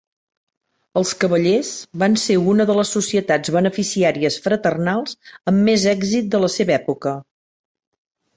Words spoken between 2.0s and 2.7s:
van ser una